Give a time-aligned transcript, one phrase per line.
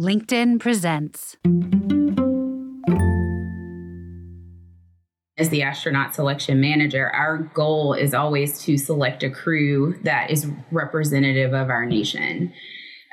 [0.00, 1.36] LinkedIn presents.
[5.36, 10.46] As the astronaut selection manager, our goal is always to select a crew that is
[10.70, 12.50] representative of our nation.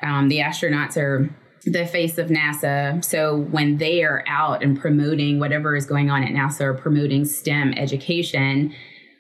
[0.02, 1.29] Um, the astronauts are
[1.65, 3.04] the face of NASA.
[3.04, 7.26] So when they are out and promoting whatever is going on at NASA or promoting
[7.26, 8.74] STEM education,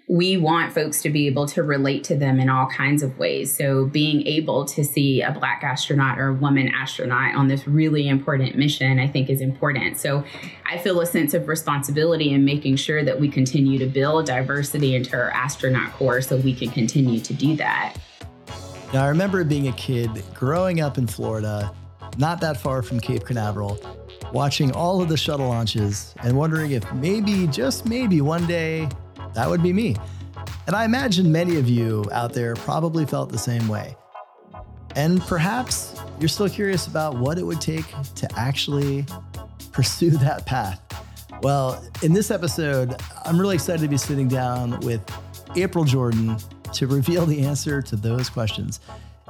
[0.09, 3.53] we want folks to be able to relate to them in all kinds of ways.
[3.53, 8.07] So, being able to see a Black astronaut or a woman astronaut on this really
[8.07, 9.97] important mission, I think, is important.
[9.97, 10.23] So,
[10.65, 14.95] I feel a sense of responsibility in making sure that we continue to build diversity
[14.95, 17.97] into our astronaut corps so we can continue to do that.
[18.93, 21.73] Now, I remember being a kid growing up in Florida,
[22.17, 23.77] not that far from Cape Canaveral,
[24.31, 28.87] watching all of the shuttle launches and wondering if maybe, just maybe, one day
[29.33, 29.95] that would be me.
[30.67, 33.95] And I imagine many of you out there probably felt the same way.
[34.95, 39.05] And perhaps you're still curious about what it would take to actually
[39.71, 40.81] pursue that path.
[41.41, 45.01] Well, in this episode, I'm really excited to be sitting down with
[45.55, 46.37] April Jordan
[46.73, 48.79] to reveal the answer to those questions.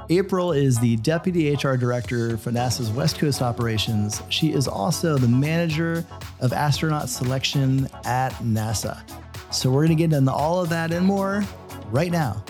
[0.10, 4.22] April is the Deputy HR Director for NASA's West Coast operations.
[4.30, 6.06] She is also the Manager
[6.40, 9.02] of Astronaut Selection at NASA.
[9.52, 11.44] So we're going to get into all of that and more
[11.92, 12.44] right now.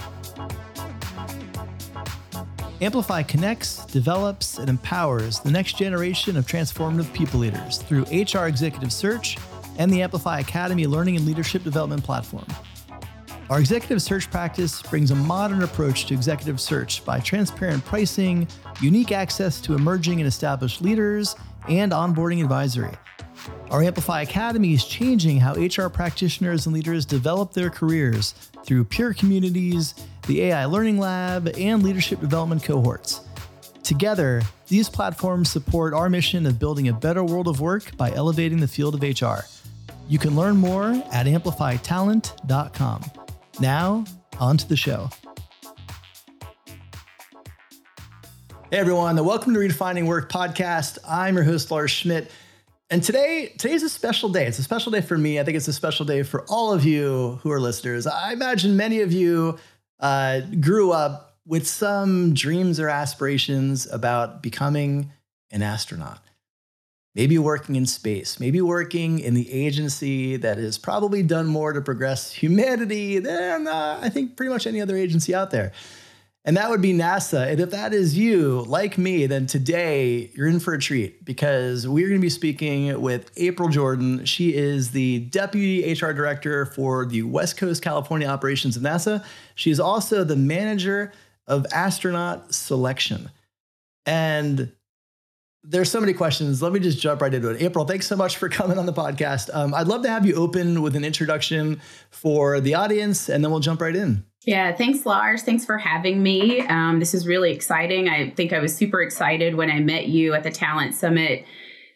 [2.80, 8.94] Amplify connects, develops, and empowers the next generation of transformative people leaders through HR Executive
[8.94, 9.38] Search
[9.80, 12.46] and the Amplify Academy Learning and Leadership Development Platform.
[13.50, 18.48] Our executive search practice brings a modern approach to executive search by transparent pricing,
[18.82, 21.36] unique access to emerging and established leaders,
[21.70, 22.92] and onboarding advisory.
[23.70, 28.32] Our Amplify Academy is changing how HR practitioners and leaders develop their careers
[28.64, 29.94] through peer communities,
[30.26, 33.22] the AI Learning Lab, and leadership development cohorts.
[33.84, 38.62] Together, these platforms support our mission of building a better world of work by elevating
[38.62, 39.44] the field of HR.
[40.08, 43.04] You can learn more at amplifytalent.com.
[43.60, 44.06] Now,
[44.40, 45.10] on to the show.
[48.72, 51.00] Hey everyone, welcome to Redefining Work podcast.
[51.08, 52.32] I'm your host, Lars Schmidt.
[52.90, 54.46] And today, today's a special day.
[54.46, 55.42] It's a special day for me.
[55.42, 58.08] I think it's a special day for all of you who are listeners.
[58.08, 59.58] I imagine many of you
[60.00, 65.12] uh, grew up with some dreams or aspirations about becoming
[65.52, 66.22] an astronaut.
[67.14, 71.82] Maybe working in space, maybe working in the agency that has probably done more to
[71.82, 75.74] progress humanity than uh, I think pretty much any other agency out there
[76.48, 77.52] and that would be NASA.
[77.52, 81.86] And if that is you, like me, then today you're in for a treat because
[81.86, 84.24] we're going to be speaking with April Jordan.
[84.24, 89.26] She is the Deputy HR Director for the West Coast California operations of NASA.
[89.56, 91.12] She is also the Manager
[91.48, 93.30] of Astronaut Selection.
[94.06, 94.72] And
[95.66, 96.62] there's so many questions.
[96.62, 97.62] Let me just jump right into it.
[97.62, 99.50] April, thanks so much for coming on the podcast.
[99.54, 103.52] Um, I'd love to have you open with an introduction for the audience, and then
[103.52, 104.24] we'll jump right in.
[104.48, 105.44] Yeah, thanks, Lars.
[105.44, 106.62] Thanks for having me.
[106.62, 108.08] Um, this is really exciting.
[108.08, 111.46] I think I was super excited when I met you at the Talent Summit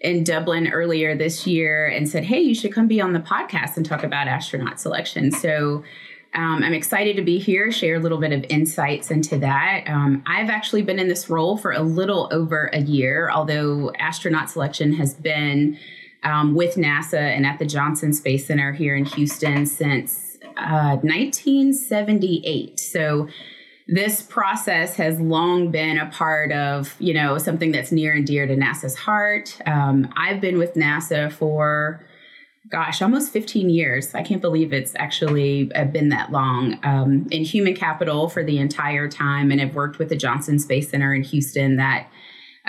[0.01, 3.77] in Dublin earlier this year and said, hey, you should come be on the podcast
[3.77, 5.31] and talk about astronaut selection.
[5.31, 5.85] So
[6.33, 9.85] um, I'm excited to be here, share a little bit of insights into that.
[9.87, 14.49] Um, I've actually been in this role for a little over a year, although astronaut
[14.49, 15.79] selection has been
[16.23, 20.30] um, with NASA and at the Johnson Space Center here in Houston since
[20.69, 22.71] 1978.
[22.71, 23.27] Uh, so
[23.87, 28.47] this process has long been a part of, you know, something that's near and dear
[28.47, 29.57] to NASA's heart.
[29.65, 32.05] Um, I've been with NASA for,
[32.69, 34.15] gosh, almost 15 years.
[34.15, 38.59] I can't believe it's actually uh, been that long um, in human capital for the
[38.59, 42.07] entire time, and i've worked with the Johnson Space Center in Houston that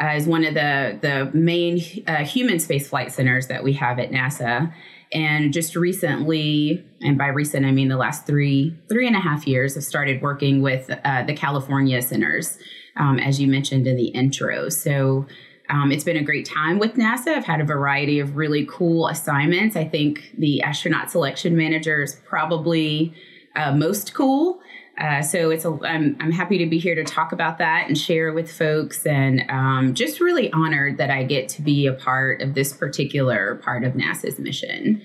[0.01, 3.99] uh, is one of the the main uh, human space flight centers that we have
[3.99, 4.73] at NASA.
[5.15, 9.47] And just recently, and by recent I mean the last three three and a half
[9.47, 12.59] years, I've started working with uh, the California centers,
[12.97, 14.69] um, as you mentioned in the intro.
[14.69, 15.27] So.
[15.71, 17.29] Um, it's been a great time with NASA.
[17.29, 19.75] I've had a variety of really cool assignments.
[19.75, 23.15] I think the astronaut selection manager is probably
[23.57, 24.61] uh, most cool.
[24.99, 27.97] Uh, so it's a, I'm, I'm happy to be here to talk about that and
[27.97, 32.43] share with folks and um, just really honored that I get to be a part
[32.43, 35.01] of this particular part of NASA's mission.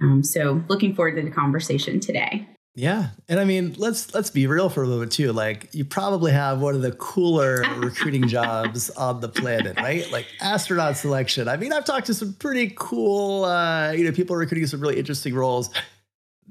[0.00, 2.46] Um, so looking forward to the conversation today.
[2.74, 3.08] Yeah.
[3.28, 5.32] And I mean, let's let's be real for a bit too.
[5.32, 10.10] Like you probably have one of the cooler recruiting jobs on the planet, right?
[10.10, 11.48] Like astronaut selection.
[11.48, 14.98] I mean, I've talked to some pretty cool uh, you know, people recruiting some really
[14.98, 15.68] interesting roles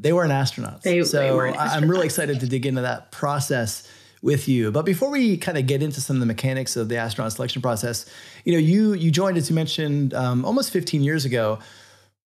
[0.02, 0.82] they weren't astronauts.
[0.82, 1.76] They, so they weren't astronauts.
[1.76, 3.88] I'm really excited to dig into that process
[4.22, 4.72] with you.
[4.72, 7.62] But before we kind of get into some of the mechanics of the astronaut selection
[7.62, 8.06] process,
[8.44, 11.60] you know, you you joined, as you mentioned, um, almost 15 years ago.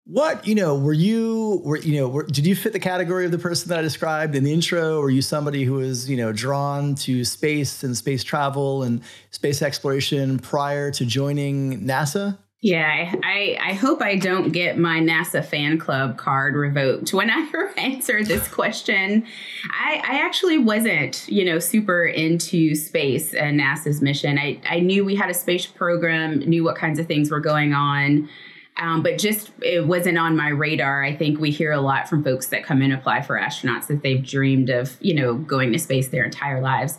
[0.08, 0.78] What you know?
[0.78, 2.08] Were you were you know?
[2.08, 5.02] Were, did you fit the category of the person that I described in the intro?
[5.02, 9.02] Were you somebody who was you know drawn to space and space travel and
[9.32, 12.38] space exploration prior to joining NASA?
[12.62, 17.48] Yeah, I, I hope I don't get my NASA fan club card revoked when I
[17.78, 19.26] answer this question.
[19.72, 24.40] I, I actually wasn't, you know, super into space and NASA's mission.
[24.40, 27.74] I, I knew we had a space program, knew what kinds of things were going
[27.74, 28.30] on.
[28.78, 31.04] Um, but just it wasn't on my radar.
[31.04, 34.02] I think we hear a lot from folks that come and apply for astronauts that
[34.02, 36.98] they've dreamed of, you know, going to space their entire lives.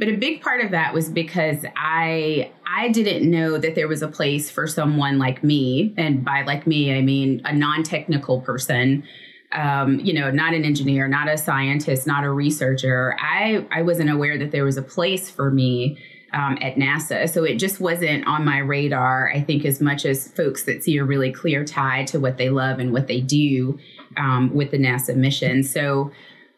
[0.00, 4.00] But a big part of that was because I I didn't know that there was
[4.00, 9.04] a place for someone like me, and by like me I mean a non-technical person.
[9.52, 13.14] Um, you know, not an engineer, not a scientist, not a researcher.
[13.20, 15.98] I I wasn't aware that there was a place for me
[16.32, 17.28] um, at NASA.
[17.28, 20.96] So it just wasn't on my radar, I think, as much as folks that see
[20.96, 23.78] a really clear tie to what they love and what they do
[24.16, 25.62] um, with the NASA mission.
[25.62, 26.10] So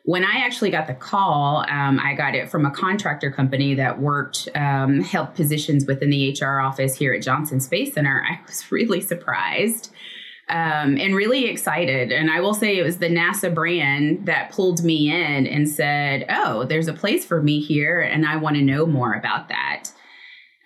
[0.04, 4.00] when I actually got the call, um, I got it from a contractor company that
[4.00, 8.24] worked, um, held positions within the HR office here at Johnson Space Center.
[8.28, 9.92] I was really surprised
[10.48, 12.10] um, and really excited.
[12.10, 16.26] And I will say it was the NASA brand that pulled me in and said,
[16.28, 19.84] Oh, there's a place for me here, and I want to know more about that.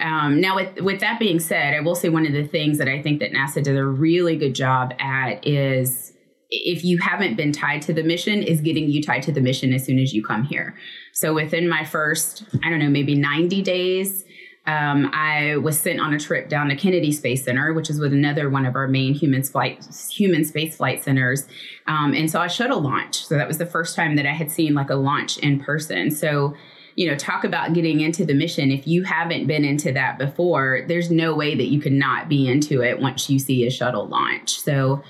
[0.01, 2.89] Um, now, with, with that being said, I will say one of the things that
[2.89, 6.13] I think that NASA does a really good job at is
[6.51, 9.73] if you haven't been tied to the mission is getting you tied to the mission
[9.73, 10.77] as soon as you come here.
[11.13, 14.25] So within my first i don't know maybe 90 days
[14.67, 18.13] um, i was sent on a trip down to kennedy space center which is with
[18.13, 21.47] another one of our main human flight human space flight centers.
[21.87, 23.25] Um, and saw a shuttle launch.
[23.25, 26.11] So that was the first time that i had seen like a launch in person.
[26.11, 26.55] So
[26.97, 28.71] you know talk about getting into the mission.
[28.71, 32.49] If you haven't been into that before there's no way that you could not be
[32.49, 34.59] into it once you see a shuttle launch.
[34.61, 35.03] So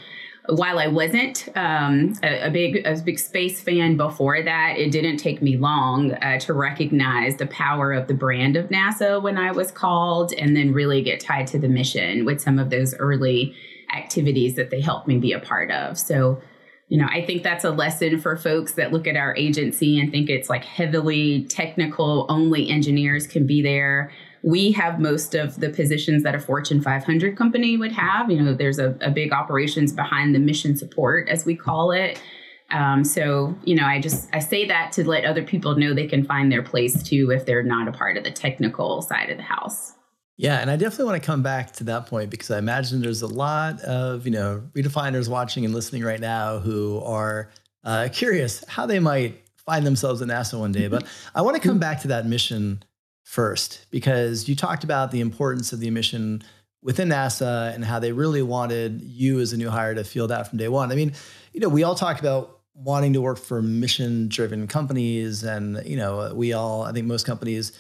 [0.48, 5.19] while I wasn't um, a, a, big a big space fan before that, it didn't
[5.19, 9.52] take me long uh, to recognize the power of the brand of NASA when I
[9.52, 13.54] was called, and then really get tied to the mission with some of those early
[13.94, 15.98] activities that they helped me be a part of.
[15.98, 16.40] So,
[16.88, 20.10] you know, I think that's a lesson for folks that look at our agency and
[20.10, 24.12] think it's like heavily technical, only engineers can be there
[24.46, 28.31] we have most of the positions that a Fortune 500 company would have.
[28.31, 32.22] You know, there's a, a big operations behind the mission support, as we call it.
[32.70, 36.06] Um, so, you know, I just I say that to let other people know they
[36.06, 39.37] can find their place too if they're not a part of the technical side of
[39.37, 39.94] the house.
[40.37, 43.22] Yeah, and I definitely want to come back to that point because I imagine there's
[43.22, 47.50] a lot of you know redefiners watching and listening right now who are
[47.82, 50.87] uh, curious how they might find themselves in NASA one day.
[50.87, 51.04] But
[51.34, 52.84] I want to come back to that mission
[53.26, 56.40] first because you talked about the importance of the mission
[56.81, 60.49] within NASA and how they really wanted you as a new hire to feel that
[60.49, 60.93] from day one.
[60.93, 61.12] I mean,
[61.52, 65.96] you know, we all talk about wanting to work for mission driven companies and you
[65.96, 67.73] know, we all I think most companies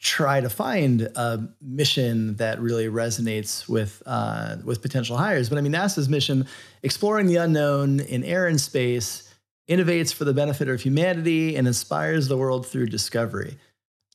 [0.00, 5.50] try to find a mission that really resonates with uh, with potential hires.
[5.50, 6.46] But I mean, NASA's mission,
[6.82, 9.30] exploring the unknown in air and space,
[9.68, 13.58] innovates for the benefit of humanity and inspires the world through discovery.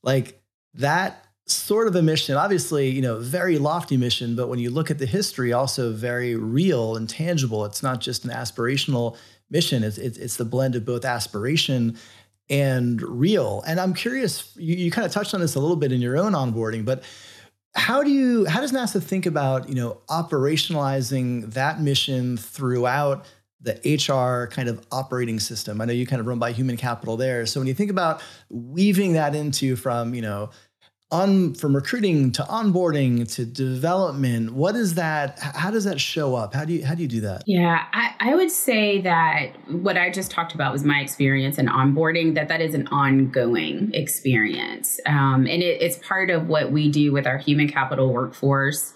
[0.02, 0.40] Like
[0.74, 4.92] that sort of a mission, obviously, you know, very lofty mission, but when you look
[4.92, 7.66] at the history, also very real and tangible.
[7.66, 9.18] It's not just an aspirational
[9.50, 9.84] mission.
[9.84, 11.98] It's it's, it's the blend of both aspiration
[12.50, 13.64] and real.
[13.68, 16.18] And I'm curious, you, you kind of touched on this a little bit in your
[16.18, 17.04] own onboarding, but
[17.76, 23.26] how do you how does NASA think about, you know, operationalizing that mission throughout
[23.62, 25.82] the HR kind of operating system.
[25.82, 27.46] I know you kind of run by human capital there.
[27.46, 30.50] So when you think about weaving that into from, you know,
[31.12, 35.40] on from recruiting to onboarding to development, what is that?
[35.40, 36.54] How does that show up?
[36.54, 37.44] How do you how do you do that?
[37.48, 41.66] Yeah, I, I would say that what I just talked about was my experience in
[41.66, 42.36] onboarding.
[42.36, 47.12] That that is an ongoing experience, um, and it, it's part of what we do
[47.12, 48.94] with our human capital workforce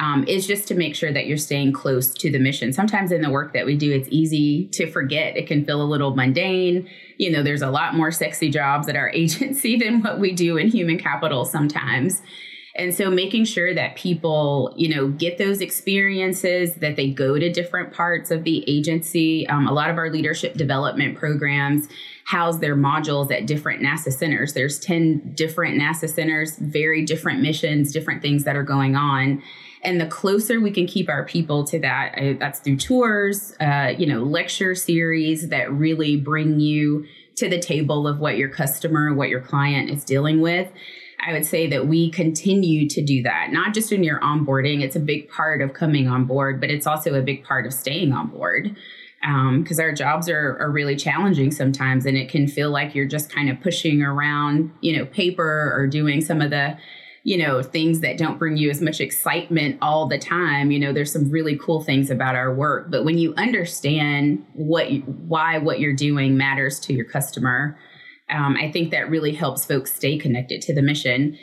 [0.00, 2.72] um, is just to make sure that you're staying close to the mission.
[2.72, 5.36] Sometimes in the work that we do, it's easy to forget.
[5.36, 6.88] It can feel a little mundane.
[7.18, 10.56] You know, there's a lot more sexy jobs at our agency than what we do
[10.56, 12.22] in human capital sometimes.
[12.76, 17.52] And so making sure that people, you know, get those experiences, that they go to
[17.52, 19.46] different parts of the agency.
[19.48, 21.88] Um, a lot of our leadership development programs
[22.24, 24.54] house their modules at different NASA centers.
[24.54, 29.42] There's 10 different NASA centers, very different missions, different things that are going on.
[29.82, 33.94] And the closer we can keep our people to that, uh, that's through tours, uh,
[33.96, 37.06] you know, lecture series that really bring you
[37.36, 40.70] to the table of what your customer, what your client is dealing with.
[41.26, 44.82] I would say that we continue to do that, not just in your onboarding.
[44.82, 47.74] It's a big part of coming on board, but it's also a big part of
[47.74, 48.76] staying on board
[49.20, 53.06] because um, our jobs are, are really challenging sometimes and it can feel like you're
[53.06, 56.74] just kind of pushing around you know paper or doing some of the
[57.22, 60.92] you know things that don't bring you as much excitement all the time you know
[60.92, 62.90] there's some really cool things about our work.
[62.90, 67.78] But when you understand what why what you're doing matters to your customer
[68.30, 71.38] um, i think that really helps folks stay connected to the mission.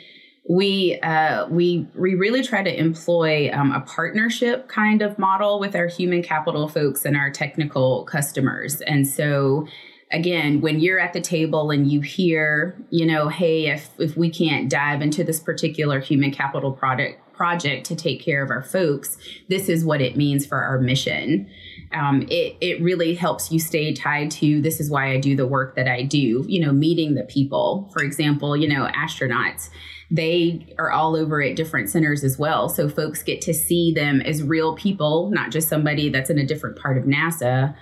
[0.50, 5.76] We uh, we we really try to employ um, a partnership kind of model with
[5.76, 8.80] our human capital folks and our technical customers.
[8.80, 9.68] And so
[10.10, 14.30] again when you're at the table and you hear you know hey if if we
[14.30, 19.16] can't dive into this particular human capital product project to take care of our folks
[19.48, 21.48] this is what it means for our mission
[21.92, 25.46] um, it, it really helps you stay tied to this is why i do the
[25.46, 29.70] work that i do you know meeting the people for example you know astronauts
[30.10, 32.68] they are all over at different centers as well.
[32.68, 36.46] So folks get to see them as real people, not just somebody that's in a
[36.46, 37.76] different part of NASA.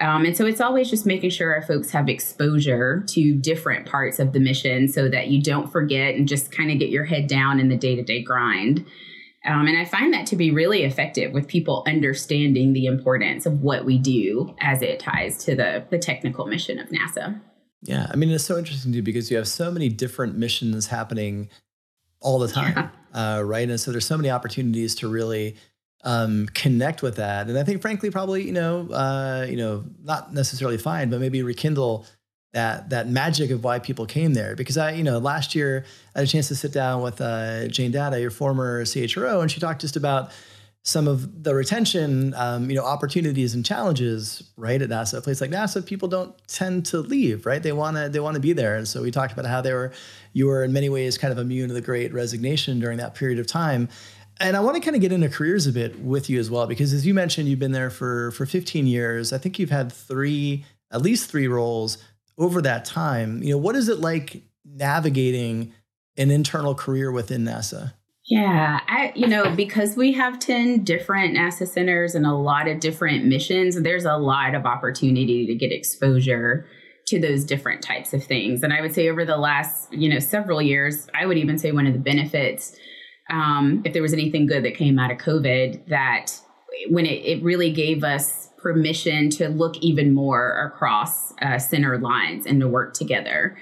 [0.00, 4.18] Um, and so it's always just making sure our folks have exposure to different parts
[4.18, 7.26] of the mission so that you don't forget and just kind of get your head
[7.26, 8.86] down in the day to day grind.
[9.44, 13.60] Um, and I find that to be really effective with people understanding the importance of
[13.62, 17.40] what we do as it ties to the, the technical mission of NASA.
[17.82, 21.48] Yeah, I mean, it's so interesting too because you have so many different missions happening
[22.20, 23.36] all the time, yeah.
[23.36, 23.68] uh, right?
[23.68, 25.56] And so there's so many opportunities to really
[26.04, 30.32] um, connect with that, and I think, frankly, probably you know, uh, you know, not
[30.32, 32.06] necessarily find, but maybe rekindle
[32.52, 34.56] that that magic of why people came there.
[34.56, 37.68] Because I, you know, last year I had a chance to sit down with uh,
[37.68, 40.30] Jane Datta, your former CHRO, and she talked just about
[40.88, 44.80] some of the retention, um, you know, opportunities and challenges, right?
[44.80, 47.62] At NASA, a place like NASA, people don't tend to leave, right?
[47.62, 48.76] They want to they want to be there.
[48.76, 49.92] And so we talked about how they were,
[50.32, 53.38] you were in many ways kind of immune to the Great Resignation during that period
[53.38, 53.88] of time.
[54.40, 56.66] And I want to kind of get into careers a bit with you as well,
[56.66, 59.32] because as you mentioned, you've been there for for 15 years.
[59.32, 61.98] I think you've had three, at least three roles
[62.36, 63.42] over that time.
[63.42, 65.72] You know, what is it like navigating
[66.16, 67.94] an internal career within NASA?
[68.26, 72.78] Yeah, I you know because we have 10 different NASA centers and a lot of
[72.78, 76.66] different missions, there's a lot of opportunity to get exposure
[77.06, 78.62] to those different types of things.
[78.62, 81.72] And I would say over the last, you know, several years, I would even say
[81.72, 82.76] one of the benefits
[83.30, 86.32] um, if there was anything good that came out of COVID that
[86.90, 92.46] when it, it really gave us permission to look even more across uh, center lines
[92.46, 93.56] and to work together.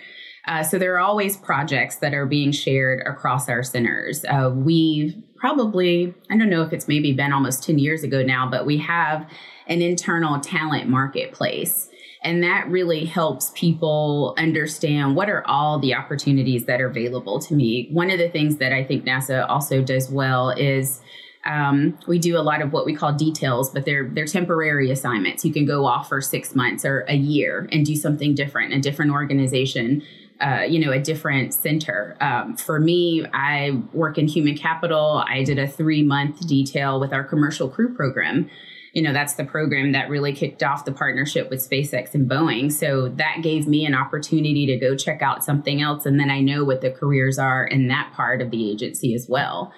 [0.47, 4.25] Uh, so there are always projects that are being shared across our centers.
[4.25, 8.49] Uh, we've probably, I don't know if it's maybe been almost 10 years ago now,
[8.49, 9.29] but we have
[9.67, 11.89] an internal talent marketplace.
[12.27, 17.55] And that really helps people understand what are all the opportunities that are available to
[17.55, 17.89] me.
[17.93, 21.01] One of the things that I think NASA also does well is
[21.45, 25.45] um, we do a lot of what we call details, but they're they're temporary assignments.
[25.45, 28.81] You can go off for six months or a year and do something different, a
[28.81, 30.03] different organization
[30.41, 32.15] uh, you know, a different center.
[32.21, 35.25] Um, for me, I work in human capital.
[35.27, 38.51] I did a three month detail with our commercial crew program.
[38.97, 42.73] You know, that's the program that really kicked off the partnership with SpaceX and Boeing.
[42.73, 46.07] So that gave me an opportunity to go check out something else.
[46.07, 49.27] And then I know what the careers are in that part of the agency as
[49.29, 49.71] well.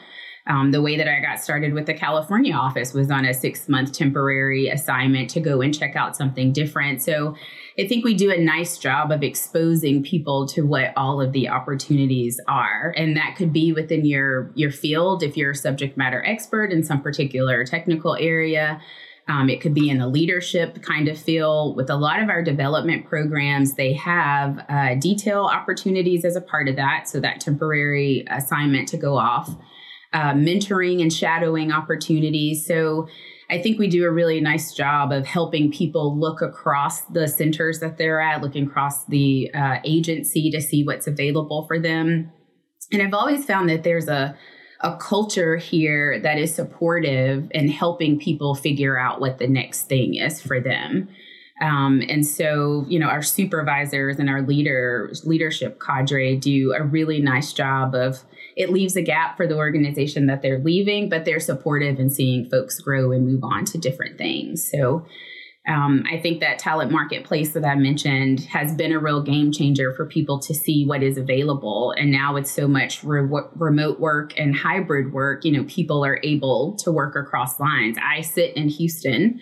[0.47, 3.69] Um, the way that I got started with the California office was on a six
[3.69, 7.03] month temporary assignment to go and check out something different.
[7.03, 7.35] So
[7.77, 11.49] I think we do a nice job of exposing people to what all of the
[11.49, 12.95] opportunities are.
[12.97, 16.85] And that could be within your, your field if you're a subject matter expert in
[16.85, 18.81] some particular technical area.
[19.29, 21.75] Um, it could be in the leadership kind of feel.
[21.75, 26.69] With a lot of our development programs, they have uh, detail opportunities as a part
[26.69, 27.09] of that.
[27.09, 29.51] So that temporary assignment to go off,
[30.15, 32.67] uh, mentoring and shadowing opportunities.
[32.67, 33.07] So
[33.51, 37.81] I think we do a really nice job of helping people look across the centers
[37.81, 42.31] that they're at, looking across the uh, agency to see what's available for them.
[42.93, 44.37] And I've always found that there's a
[44.81, 50.15] a culture here that is supportive and helping people figure out what the next thing
[50.15, 51.09] is for them.
[51.61, 57.21] Um, and so, you know, our supervisors and our leaders, leadership cadre do a really
[57.21, 58.23] nice job of
[58.57, 62.49] it leaves a gap for the organization that they're leaving, but they're supportive in seeing
[62.49, 64.69] folks grow and move on to different things.
[64.69, 65.07] So
[65.69, 69.93] um, I think that talent marketplace that I mentioned has been a real game changer
[69.93, 71.95] for people to see what is available.
[71.99, 76.21] And now with so much re- remote work and hybrid work, you know, people are
[76.23, 77.99] able to work across lines.
[78.03, 79.41] I sit in Houston.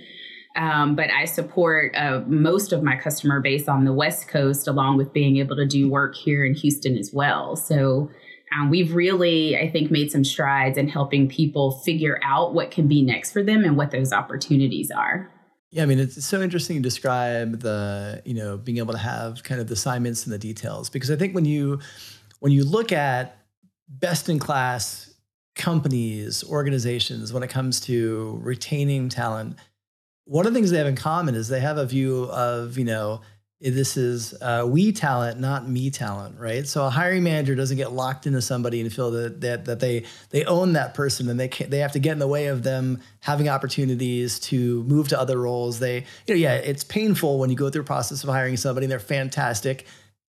[0.56, 4.96] Um, but I support uh, most of my customer base on the West Coast, along
[4.96, 7.56] with being able to do work here in Houston as well.
[7.56, 8.10] So
[8.58, 12.88] um, we've really, I think, made some strides in helping people figure out what can
[12.88, 15.30] be next for them and what those opportunities are.
[15.70, 19.42] Yeah, I mean, it's so interesting to describe the, you know, being able to have
[19.42, 21.80] kind of the assignments and the details because I think when you
[22.40, 23.38] when you look at
[23.88, 25.12] best in class
[25.54, 29.56] companies, organizations when it comes to retaining talent,
[30.24, 32.84] one of the things they have in common is they have a view of, you
[32.84, 33.20] know,
[33.60, 36.66] this is uh, we talent, not me talent, right?
[36.66, 40.04] So a hiring manager doesn't get locked into somebody and feel that that, that they
[40.30, 42.62] they own that person and they can, they have to get in the way of
[42.62, 45.78] them having opportunities to move to other roles.
[45.78, 48.84] They you know yeah, it's painful when you go through a process of hiring somebody
[48.84, 49.86] and they're fantastic,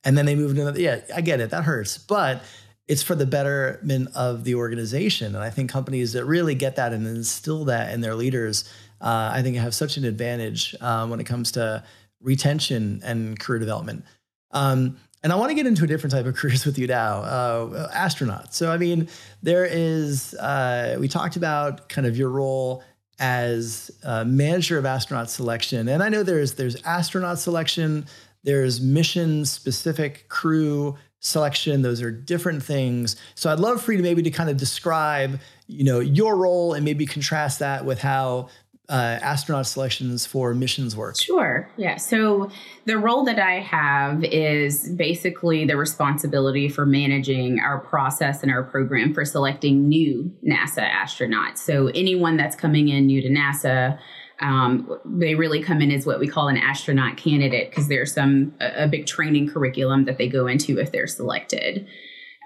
[0.03, 0.81] and then they move to another.
[0.81, 2.43] Yeah, I get it, that hurts, but
[2.89, 5.37] it's for the betterment of the organization.
[5.37, 8.65] And I think companies that really get that and instill that in their leaders,
[9.00, 11.85] uh, I think have such an advantage um, when it comes to
[12.21, 14.05] retention and career development.
[14.50, 17.19] Um, and I want to get into a different type of careers with you now,
[17.21, 18.55] uh, astronauts.
[18.55, 19.09] So, I mean,
[19.43, 22.83] there is, uh, we talked about kind of your role
[23.19, 23.91] as
[24.25, 25.89] manager of astronaut selection.
[25.89, 28.07] And I know there's, there's astronaut selection,
[28.45, 31.83] there's mission specific crew selection.
[31.83, 33.17] Those are different things.
[33.35, 36.73] So I'd love for you to maybe to kind of describe, you know, your role
[36.73, 38.49] and maybe contrast that with how
[38.91, 41.19] uh, astronaut selections for missions work?
[41.19, 41.71] Sure.
[41.77, 41.97] Yeah.
[41.97, 42.51] So
[42.87, 48.65] the role that I have is basically the responsibility for managing our process and our
[48.65, 51.59] program for selecting new NASA astronauts.
[51.59, 53.99] So anyone that's coming in new to NASA.
[54.43, 58.55] Um, they really come in as what we call an astronaut candidate because there's some
[58.59, 61.87] a, a big training curriculum that they go into if they're selected.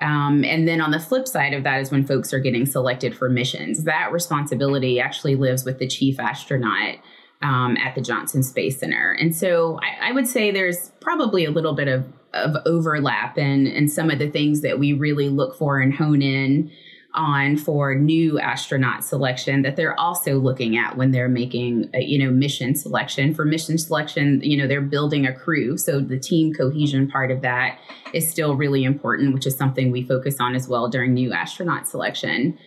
[0.04, 3.16] Um, and then on the flip side of that is when folks are getting selected
[3.16, 3.84] for missions.
[3.84, 6.96] That responsibility actually lives with the chief astronaut
[7.40, 9.12] um, at the Johnson Space Center.
[9.12, 13.66] And so I, I, would say there's probably a little bit of, of overlap in,
[13.66, 16.70] in some of the things that we really look for and hone in
[17.14, 22.18] on for new astronaut selection that they're also looking at when they're making a, you
[22.18, 23.34] know mission selection.
[23.34, 27.40] For mission selection you know they're building a crew so the team cohesion part of
[27.42, 27.78] that
[28.12, 31.86] is still really important which is something we focus on as well during new astronaut
[31.88, 32.58] selection.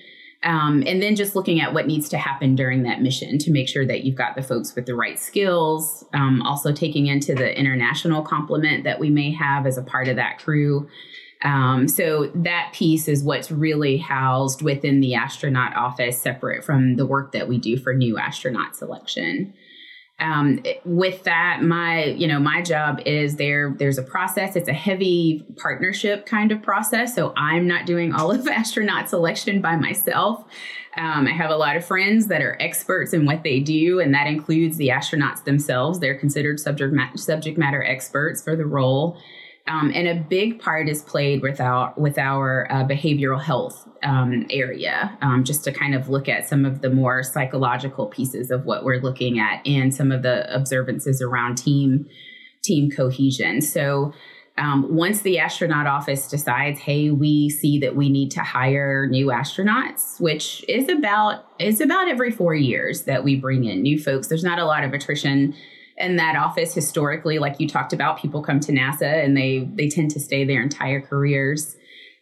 [0.43, 3.67] Um, and then just looking at what needs to happen during that mission to make
[3.67, 6.05] sure that you've got the folks with the right skills.
[6.13, 10.15] Um, also taking into the international complement that we may have as a part of
[10.17, 10.87] that crew
[11.43, 17.05] um, so that piece is what's really housed within the astronaut office, separate from the
[17.05, 19.53] work that we do for new astronaut selection.
[20.19, 23.75] Um, with that, my you know my job is there.
[23.77, 24.55] There's a process.
[24.55, 27.13] It's a heavy partnership kind of process.
[27.13, 30.43] So I'm not doing all of astronaut selection by myself.
[30.97, 34.11] Um, I have a lot of friends that are experts in what they do, and
[34.15, 35.99] that includes the astronauts themselves.
[35.99, 39.21] They're considered subject ma- subject matter experts for the role.
[39.67, 44.45] Um, and a big part is played with our with our uh, behavioral health um,
[44.49, 48.65] area, um, just to kind of look at some of the more psychological pieces of
[48.65, 52.07] what we're looking at, and some of the observances around team
[52.63, 53.61] team cohesion.
[53.61, 54.13] So.
[54.59, 59.27] Um, once the astronaut office decides, hey, we see that we need to hire new
[59.27, 64.29] astronauts, which is about is about every four years that we bring in new folks.
[64.29, 65.53] There's not a lot of attrition
[65.97, 69.89] in that office historically like you talked about people come to nasa and they they
[69.89, 71.75] tend to stay their entire careers.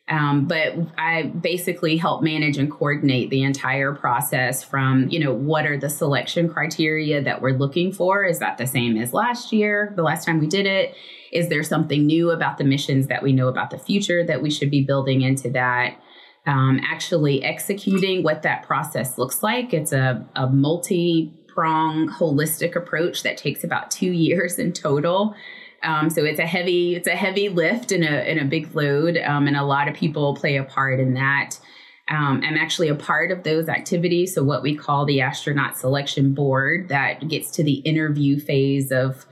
[0.08, 5.66] Um, but i basically help manage and coordinate the entire process from you know what
[5.66, 8.24] are the selection criteria that we're looking for?
[8.24, 10.96] Is that the same as last year the last time we did it?
[11.32, 14.50] Is there something new about the missions that we know about the future that we
[14.50, 16.00] should be building into that?
[16.48, 19.74] Um, actually executing what that process looks like.
[19.74, 25.36] It's a, a multi prong holistic approach that takes about two years in total.
[25.82, 29.18] Um, so it's a heavy it's a heavy lift and a and a big load,
[29.18, 31.60] um, and a lot of people play a part in that.
[32.08, 34.36] Um, I'm actually a part of those activities.
[34.36, 39.26] So what we call the astronaut selection board that gets to the interview phase of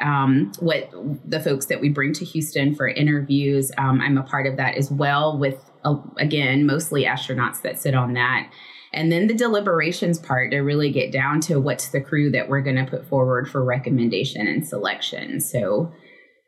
[0.00, 0.90] um, what
[1.24, 3.72] the folks that we bring to Houston for interviews.
[3.78, 7.94] Um, I'm a part of that as well with, uh, again, mostly astronauts that sit
[7.94, 8.50] on that.
[8.92, 12.62] And then the deliberations part to really get down to what's the crew that we're
[12.62, 15.40] going to put forward for recommendation and selection.
[15.40, 15.92] So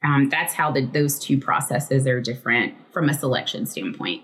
[0.02, 4.22] um, that's how the, those two processes are different from a selection standpoint.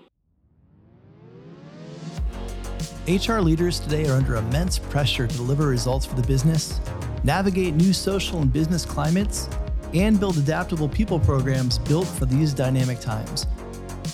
[3.07, 6.81] HR leaders today are under immense pressure to deliver results for the business,
[7.23, 9.47] navigate new social and business climates,
[9.93, 13.47] and build adaptable people programs built for these dynamic times.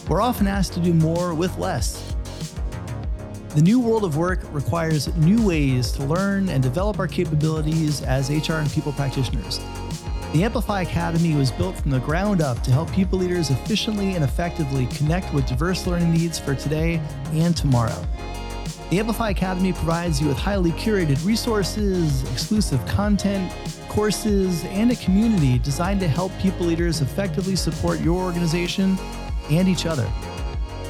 [0.07, 2.12] We're often asked to do more with less
[3.53, 8.31] The new world of work requires new ways to learn and develop our capabilities as
[8.31, 9.59] HR and people practitioners.
[10.33, 14.23] The Amplify Academy was built from the ground up to help people leaders efficiently and
[14.23, 16.99] effectively connect with diverse learning needs for today
[17.33, 18.03] and tomorrow.
[18.89, 23.53] The Amplify Academy provides you with highly curated resources, exclusive content,
[23.87, 28.97] courses, and a community designed to help people leaders effectively support your organization
[29.51, 30.11] and each other.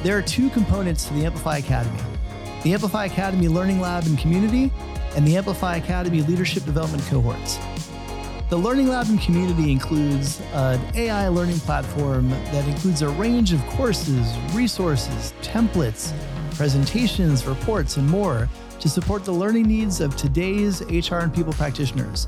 [0.02, 2.00] There are two components to the Amplify Academy
[2.64, 4.72] the Amplify Academy Learning Lab and Community,
[5.16, 7.58] and the Amplify Academy Leadership Development Cohorts.
[8.48, 13.60] The Learning Lab and Community includes an AI learning platform that includes a range of
[13.66, 16.14] courses, resources, templates,
[16.52, 18.48] presentations, reports, and more
[18.80, 22.26] to support the learning needs of today's HR and people practitioners.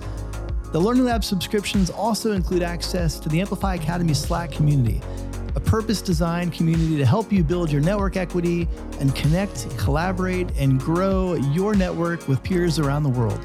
[0.71, 5.01] The Learning Lab subscriptions also include access to the Amplify Academy Slack community,
[5.57, 8.69] a purpose designed community to help you build your network equity
[9.01, 13.41] and connect, collaborate, and grow your network with peers around the world.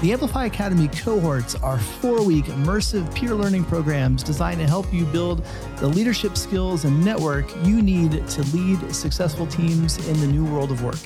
[0.00, 5.04] The Amplify Academy cohorts are four week immersive peer learning programs designed to help you
[5.06, 5.44] build
[5.76, 10.70] the leadership skills and network you need to lead successful teams in the new world
[10.70, 10.98] of work.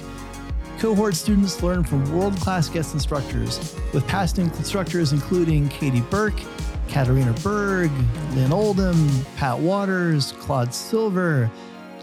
[0.78, 6.40] Cohort students learn from world class guest instructors, with past instructors including Katie Burke,
[6.88, 7.90] Katarina Berg,
[8.32, 11.50] Lynne Oldham, Pat Wadors, Claude Silver,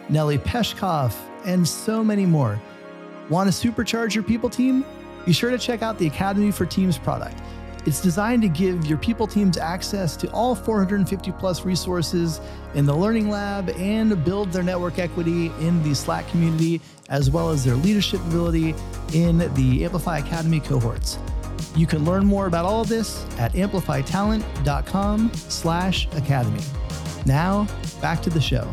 [0.09, 1.15] Nellie Peshkov,
[1.45, 2.61] and so many more.
[3.29, 4.85] Want to supercharge your people team?
[5.25, 7.37] be sure to check out the Academy for Teams product.
[7.85, 12.39] It's designed to give your people teams access to all 450 plus resources
[12.75, 17.49] in the Learning Lab and build their network equity in the Slack community, as well
[17.49, 18.75] as their leadership ability
[19.13, 21.17] in the Amplify Academy cohorts.
[21.75, 26.61] You can learn more about all of this at amplifytalent.com slash academy.
[27.25, 27.67] Now,
[28.01, 28.67] back to the show.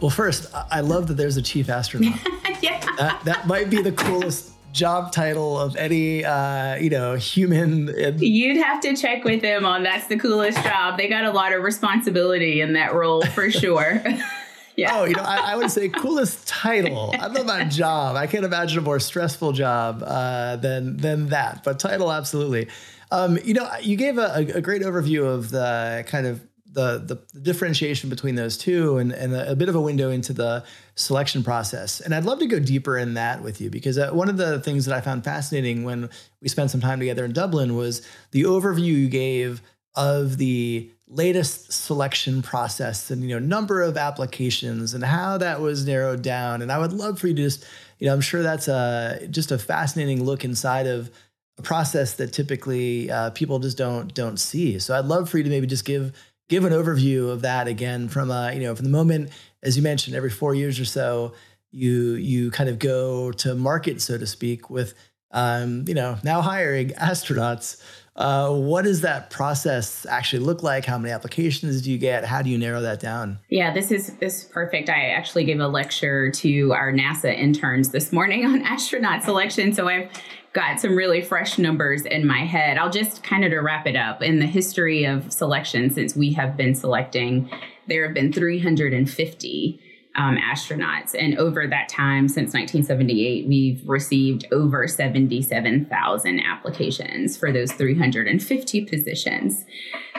[0.00, 2.18] Well, first, I love that there's a chief astronaut.
[2.60, 2.84] yeah.
[2.96, 8.56] That, that might be the coolest job title of any uh, you know human you'd
[8.56, 11.62] have to check with them on that's the coolest job they got a lot of
[11.62, 14.02] responsibility in that role for sure
[14.76, 14.98] yeah.
[14.98, 17.14] Oh you know I, I, would say coolest title.
[17.18, 18.16] I know about job.
[18.16, 22.68] I can't imagine a more stressful job uh, than than that but title absolutely.
[23.10, 26.40] Um, you know you gave a, a great overview of the kind of
[26.72, 30.10] the, the, the differentiation between those two and, and a, a, bit of a window
[30.10, 32.00] into the selection process.
[32.00, 34.60] And I'd love to go deeper in that with you because uh, one of the
[34.60, 36.08] things that I found fascinating when
[36.40, 39.60] we spent some time together in Dublin was the overview you gave
[39.94, 45.86] of the latest selection process and you know number of applications and how that was
[45.86, 46.62] narrowed down.
[46.62, 47.64] And i would love for you to just
[47.98, 51.10] you know i'm sure that's a just a fascinating look inside of
[51.58, 54.78] a process that typically uh, people just don't don't see.
[54.78, 56.12] So i'd love for you to maybe just give
[56.48, 59.30] give an overview of that again from a you know from the moment
[59.62, 61.32] as you mentioned every four years or so
[61.70, 64.94] you you kind of go to market so to speak with
[65.30, 67.82] um, you know now hiring astronauts
[68.16, 70.84] uh, what does that process actually look like?
[70.84, 72.24] How many applications do you get?
[72.24, 73.38] How do you narrow that down?
[73.48, 74.88] Yeah this is this is perfect.
[74.88, 79.88] I actually gave a lecture to our nasa interns this morning on astronaut selection so
[79.88, 80.10] i've
[80.52, 82.76] got some really fresh numbers in my head.
[82.76, 86.32] I'll just kind of to wrap it up in the history of selection since we
[86.34, 87.50] have been selecting,
[87.86, 89.80] there have been 350
[90.14, 91.14] um, astronauts.
[91.18, 99.64] And over that time, since 1978, we've received over 77,000 applications for those 350 positions.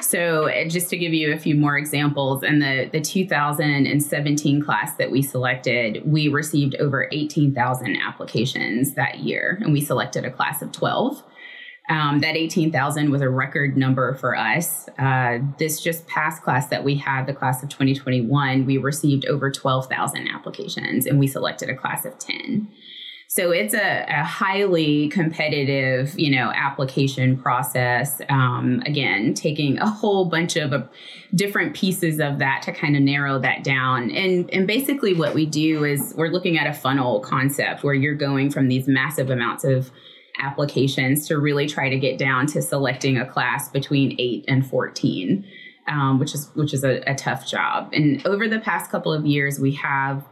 [0.01, 4.95] So, uh, just to give you a few more examples, in the, the 2017 class
[4.95, 10.61] that we selected, we received over 18,000 applications that year, and we selected a class
[10.61, 11.23] of 12.
[11.93, 14.89] Um, that 18,000 was a record number for us.
[14.97, 19.51] Uh, this just past class that we had, the class of 2021, we received over
[19.51, 22.67] 12,000 applications and we selected a class of 10.
[23.27, 28.21] So it's a, a highly competitive, you know, application process.
[28.27, 30.85] Um, again, taking a whole bunch of uh,
[31.35, 34.09] different pieces of that to kind of narrow that down.
[34.09, 38.15] And and basically, what we do is we're looking at a funnel concept where you're
[38.15, 39.91] going from these massive amounts of
[40.39, 45.45] applications to really try to get down to selecting a class between 8 and 14
[45.87, 47.89] um, which is which is a, a tough job.
[47.93, 50.25] And over the past couple of years we have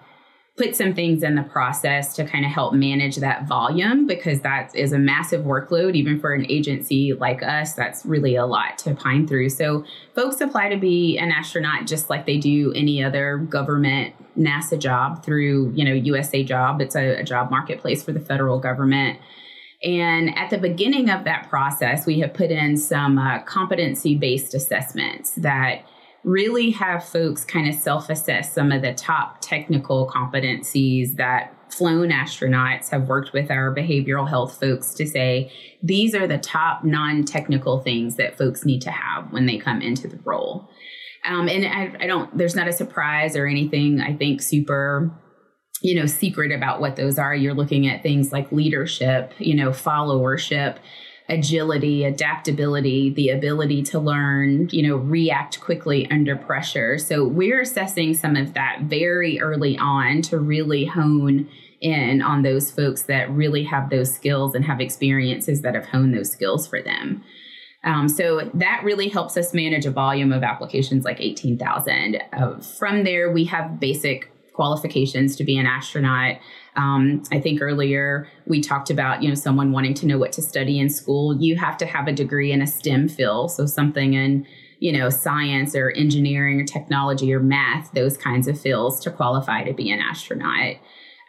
[0.58, 4.76] put some things in the process to kind of help manage that volume because that
[4.76, 5.96] is a massive workload.
[5.96, 9.50] Even for an agency like us that's really a lot to pine through.
[9.50, 9.86] So
[10.16, 15.26] folks apply to be an astronaut just like they do any other government nasa job
[15.26, 16.82] through you know usa job.
[16.82, 19.20] It's a, a job marketplace for the federal government
[19.84, 24.54] and at the beginning of that process, we have put in some uh, competency based
[24.54, 25.84] assessments that
[26.24, 32.10] really have folks kind of self assess some of the top technical competencies that flown
[32.10, 37.24] astronauts have worked with our behavioral health folks to say these are the top non
[37.24, 40.70] technical things that folks need to have when they come into the role.
[41.26, 45.12] Um, and I, I don't, there's not a surprise or anything, I think, super
[45.82, 49.70] you know secret about what those are you're looking at things like leadership you know
[49.70, 50.78] followership
[51.32, 56.98] agility, adaptability, the ability to learn, you know, react quickly under pressure.
[56.98, 62.70] So we're assessing some of that very early on to really hone in on those
[62.70, 66.82] folks that really have those skills and have experiences that have honed those skills for
[66.82, 67.24] them.
[67.84, 72.22] Um, so that really helps us manage a volume of applications like 18,000.
[72.34, 76.38] Uh, from there, we have basic qualifications to be an astronaut.
[76.76, 80.42] Um, I think earlier we talked about you know someone wanting to know what to
[80.42, 81.42] study in school.
[81.42, 84.46] You have to have a degree in a STEM field, so something in
[84.80, 89.64] you know science or engineering or technology or math, those kinds of fields to qualify
[89.64, 90.78] to be an astronaut.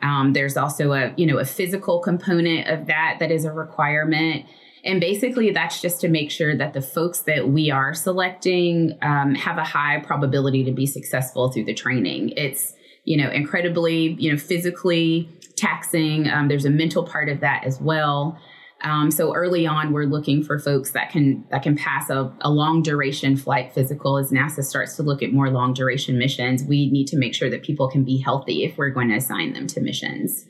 [0.00, 4.46] Um, there's also a you know a physical component of that that is a requirement.
[4.84, 9.36] And basically, that's just to make sure that the folks that we are selecting um,
[9.36, 12.30] have a high probability to be successful through the training.
[12.36, 16.28] It's you know, incredibly, you know, physically taxing.
[16.28, 18.38] Um, there's a mental part of that as well.
[18.82, 22.50] Um, so early on, we're looking for folks that can that can pass a, a,
[22.50, 24.18] long duration flight physical.
[24.18, 27.48] As NASA starts to look at more long duration missions, we need to make sure
[27.48, 30.46] that people can be healthy if we're going to assign them to missions.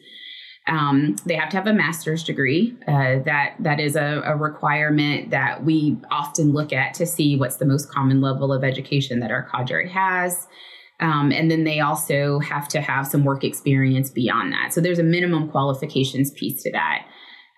[0.67, 2.75] Um, they have to have a master's degree.
[2.89, 7.57] Uh, that that is a, a, requirement that we often look at to see what's
[7.57, 10.47] the most common level of education that our cadre has.
[11.03, 14.73] Um, and then they also have to have some work experience beyond that.
[14.73, 17.07] So there's a minimum qualifications piece to that.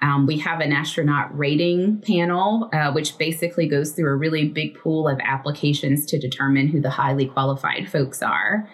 [0.00, 4.74] Um, we have an astronaut rating panel, uh, which basically goes through a really big
[4.74, 8.68] pool of applications to determine who the highly qualified folks are.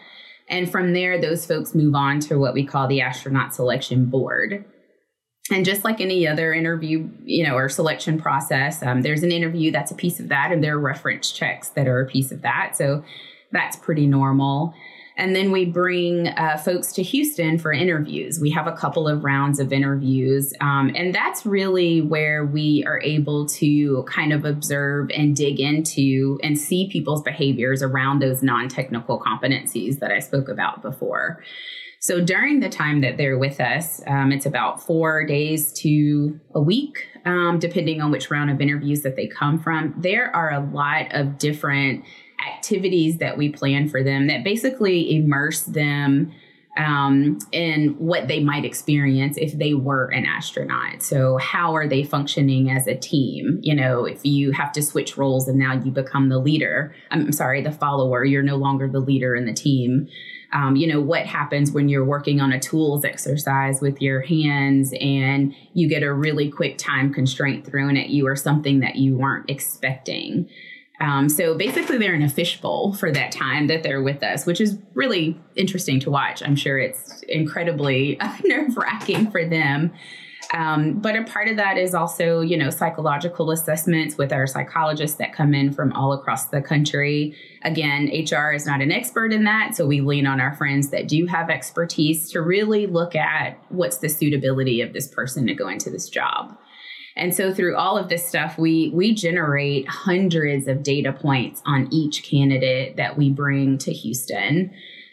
[0.48, 4.64] And from there, those folks move on to what we call the astronaut selection board.
[5.52, 9.72] And just like any other interview, you know, or selection process, um, there's an interview
[9.72, 12.42] that's a piece of that, and there are reference checks that are a piece of
[12.42, 12.76] that.
[12.76, 13.04] So
[13.52, 14.74] that's pretty normal.
[15.20, 18.40] And then we bring uh, folks to Houston for interviews.
[18.40, 20.54] We have a couple of rounds of interviews.
[20.62, 26.38] Um, and that's really where we are able to kind of observe and dig into
[26.42, 31.42] and see people's behaviors around those non technical competencies that I spoke about before.
[32.02, 36.60] So during the time that they're with us, um, it's about four days to a
[36.60, 39.94] week, um, depending on which round of interviews that they come from.
[39.98, 42.04] There are a lot of different
[42.46, 46.32] activities that we plan for them that basically immerse them
[46.76, 51.02] um, in what they might experience if they were an astronaut.
[51.02, 53.58] So, how are they functioning as a team?
[53.62, 57.32] You know, if you have to switch roles and now you become the leader, I'm
[57.32, 60.08] sorry, the follower, you're no longer the leader in the team.
[60.52, 64.92] Um, you know, what happens when you're working on a tools exercise with your hands
[65.00, 69.16] and you get a really quick time constraint thrown at you or something that you
[69.16, 70.48] weren't expecting?
[71.00, 74.60] Um, so basically, they're in a fishbowl for that time that they're with us, which
[74.60, 76.42] is really interesting to watch.
[76.42, 79.92] I'm sure it's incredibly nerve wracking for them.
[80.52, 85.16] Um, but a part of that is also, you know, psychological assessments with our psychologists
[85.18, 87.36] that come in from all across the country.
[87.62, 91.06] Again, HR is not an expert in that, so we lean on our friends that
[91.06, 95.68] do have expertise to really look at what's the suitability of this person to go
[95.68, 96.58] into this job.
[97.16, 101.88] And so through all of this stuff, we we generate hundreds of data points on
[101.92, 104.72] each candidate that we bring to Houston.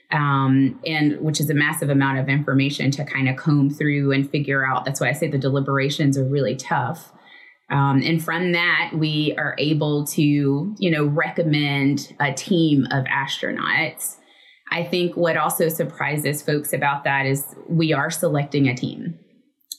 [0.09, 4.29] Um, and which is a massive amount of information to kind of comb through and
[4.29, 4.85] figure out.
[4.85, 7.11] That's why I say the deliberations are really tough.
[7.69, 14.15] Um, and from that, we are able to, you know, recommend a team of astronauts.
[14.71, 19.19] I think what also surprises folks about that is we are selecting a team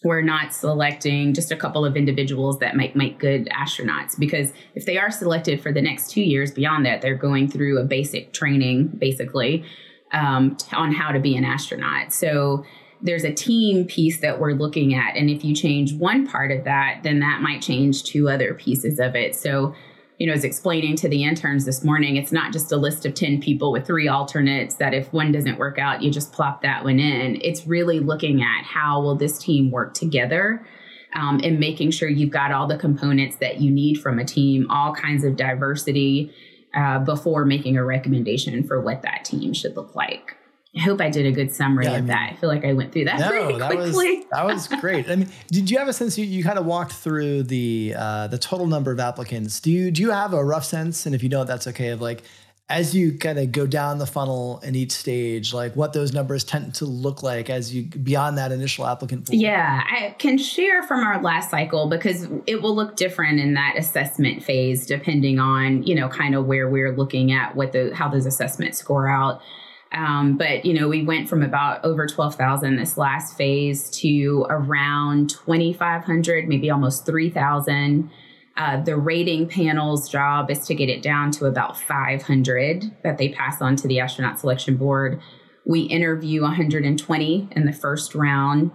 [0.04, 4.86] we're not selecting just a couple of individuals that might make good astronauts because if
[4.86, 8.32] they are selected for the next two years beyond that they're going through a basic
[8.32, 9.64] training basically
[10.12, 12.12] um, on how to be an astronaut.
[12.12, 12.64] So
[13.02, 16.64] there's a team piece that we're looking at and if you change one part of
[16.64, 19.34] that then that might change two other pieces of it.
[19.34, 19.74] So
[20.18, 23.14] you know, is explaining to the interns this morning, it's not just a list of
[23.14, 26.82] 10 people with three alternates that if one doesn't work out, you just plop that
[26.82, 27.40] one in.
[27.40, 30.66] It's really looking at how will this team work together
[31.14, 34.68] um, and making sure you've got all the components that you need from a team,
[34.70, 36.34] all kinds of diversity
[36.74, 40.36] uh, before making a recommendation for what that team should look like.
[40.76, 42.32] I hope I did a good summary yeah, of I mean, that.
[42.32, 44.16] I feel like I went through that no, pretty that quickly.
[44.16, 45.10] Was, that was great.
[45.10, 48.26] I mean, did you have a sense you, you kind of walked through the uh,
[48.28, 49.60] the total number of applicants?
[49.60, 51.06] Do you do you have a rough sense?
[51.06, 51.88] And if you don't, that's okay.
[51.88, 52.22] Of like
[52.70, 56.44] as you kind of go down the funnel in each stage, like what those numbers
[56.44, 59.36] tend to look like as you beyond that initial applicant pool?
[59.36, 63.76] Yeah, I can share from our last cycle because it will look different in that
[63.78, 68.08] assessment phase depending on, you know, kind of where we're looking at what the how
[68.08, 69.40] those assessments score out.
[69.92, 74.46] Um, but you know, we went from about over twelve thousand this last phase to
[74.50, 78.10] around twenty five hundred, maybe almost three thousand
[78.58, 83.28] uh, the rating panel's job is to get it down to about 500 that they
[83.28, 85.22] pass on to the astronaut selection board.
[85.64, 88.72] We interview 120 in the first round,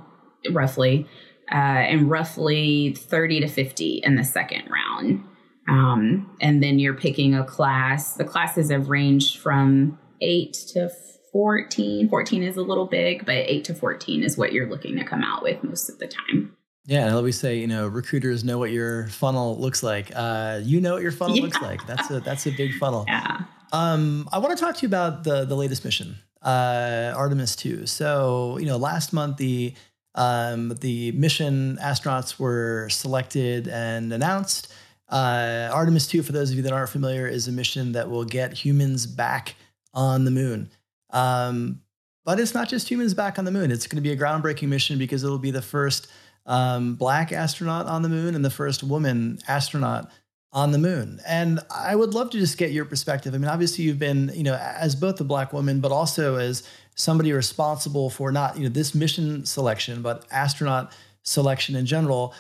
[0.52, 1.06] roughly,
[1.52, 5.26] uh, and roughly 30 to 50 in the second round.
[5.68, 8.14] Um, and then you're picking a class.
[8.14, 10.90] The classes have ranged from 8 to
[11.32, 12.10] 14.
[12.10, 15.24] 14 is a little big, but 8 to 14 is what you're looking to come
[15.24, 16.56] out with most of the time.
[16.86, 20.12] Yeah, and I always say, you know, recruiters know what your funnel looks like.
[20.14, 21.44] Uh, you know what your funnel yeah.
[21.44, 21.86] looks like.
[21.88, 23.06] That's a that's a big funnel.
[23.08, 23.44] Yeah.
[23.72, 27.86] Um, I want to talk to you about the the latest mission, uh, Artemis Two.
[27.86, 29.74] So, you know, last month the
[30.16, 34.72] um, the mission astronauts were selected and announced.
[35.10, 38.26] Uh, Artemis 2, for those of you that aren't familiar, is a mission that will
[38.26, 39.56] get humans back
[39.94, 40.70] on the moon.
[41.12, 41.82] Um,
[42.26, 43.72] but it's not just humans back on the moon.
[43.72, 46.08] It's going to be a groundbreaking mission because it'll be the first
[46.46, 50.10] um, black astronaut on the moon and the first woman astronaut
[50.52, 51.20] on the moon.
[51.28, 53.34] And I would love to just get your perspective.
[53.34, 56.64] I mean, obviously you've been, you know, as both a black woman, but also as
[56.96, 62.34] somebody responsible for not, you know, this mission selection, but astronaut selection in general.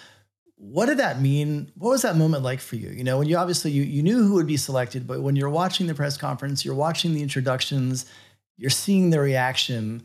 [0.69, 1.71] What did that mean?
[1.77, 2.89] What was that moment like for you?
[2.89, 5.49] You know, when you obviously you, you knew who would be selected, but when you're
[5.49, 8.05] watching the press conference, you're watching the introductions,
[8.57, 10.03] you're seeing the reaction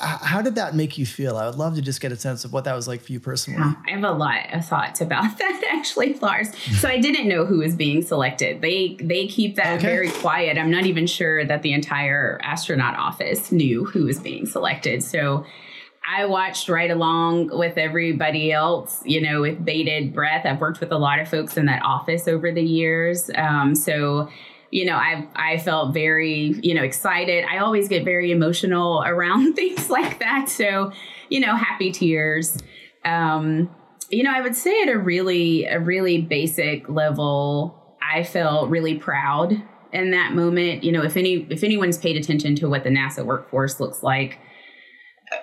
[0.00, 1.36] how did that make you feel?
[1.36, 3.20] I would love to just get a sense of what that was like for you
[3.20, 3.60] personally.
[3.60, 6.48] I have a lot of thoughts about that actually, Lars.
[6.80, 8.62] So I didn't know who was being selected.
[8.62, 9.86] They they keep that okay.
[9.86, 10.56] very quiet.
[10.56, 15.02] I'm not even sure that the entire astronaut office knew who was being selected.
[15.02, 15.44] So
[16.06, 20.44] I watched right along with everybody else, you know, with bated breath.
[20.44, 23.30] I've worked with a lot of folks in that office over the years.
[23.34, 24.28] Um, so
[24.74, 27.44] you know, I I felt very, you know, excited.
[27.44, 30.48] I always get very emotional around things like that.
[30.48, 30.92] So,
[31.28, 32.58] you know, happy tears.
[33.04, 33.70] Um,
[34.10, 38.96] you know, I would say at a really a really basic level, I felt really
[38.96, 39.62] proud
[39.92, 40.82] in that moment.
[40.82, 44.40] You know, if any if anyone's paid attention to what the NASA workforce looks like,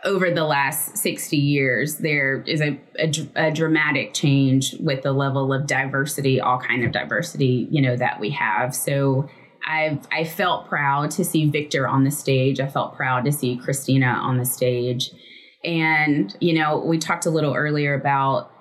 [0.03, 5.53] over the last 60 years there is a, a, a, dramatic change with the level
[5.53, 8.75] of diversity all kind of diversity you know that we have.
[8.75, 9.29] So
[9.67, 12.59] I've i felt proud to see victor on the stage.
[12.59, 15.11] I felt proud to see christina on the stage.
[15.63, 18.51] And you know we talked a little earlier about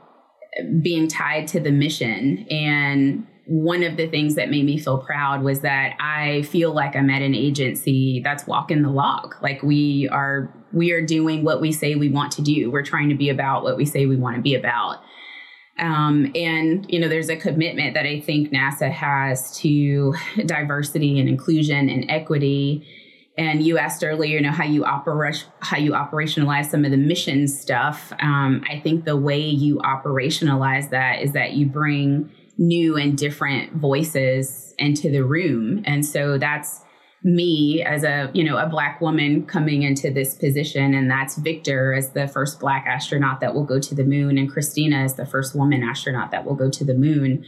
[0.82, 2.46] being tied to the mission.
[2.50, 6.94] And one of the things that made me feel proud was that I feel like
[6.94, 9.34] I'm at an agency that's walking the log.
[9.42, 12.70] Like we are we are doing what we say we want to do.
[12.70, 15.02] We're trying to be about what we say we want to be about.
[15.78, 20.14] Um, and you know, there's a commitment that I think NASA has to
[20.46, 22.86] diversity and inclusion and equity.
[23.38, 26.98] And you asked earlier, you know, how you operate, how you operationalize some of the
[26.98, 28.12] mission stuff.
[28.20, 33.72] Um, I think the way you operationalize that is that you bring new and different
[33.72, 35.82] voices into the room.
[35.86, 36.82] And so that's
[37.22, 41.92] me as a, you know, a black woman coming into this position and that's Victor
[41.92, 45.26] as the first black astronaut that will go to the moon and Christina as the
[45.26, 47.44] first woman astronaut that will go to the moon.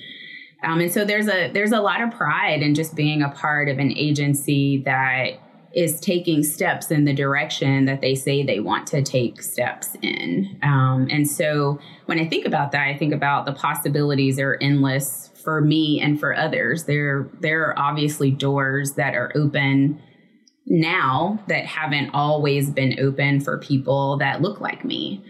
[0.63, 3.69] Um, and so there's a there's a lot of pride in just being a part
[3.69, 5.41] of an agency that
[5.75, 10.59] is taking steps in the direction that they say they want to take steps in.
[10.63, 15.31] Um, and so when I think about that, I think about the possibilities are endless
[15.43, 16.85] for me and for others.
[16.85, 20.01] There, there are obviously doors that are open
[20.67, 25.25] now that haven't always been open for people that look like me.